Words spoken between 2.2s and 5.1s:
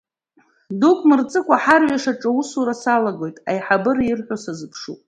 аусура салагоит, аиҳабыра ирҳәо сазыԥшуп.